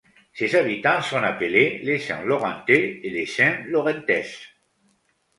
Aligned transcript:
Ses 0.33 0.55
habitants 0.55 1.03
sont 1.03 1.21
appelés 1.21 1.77
les 1.83 1.99
Saint-Laurentais 1.99 3.01
et 3.03 3.09
les 3.11 3.27
Saint-Laurentaises. 3.27 4.35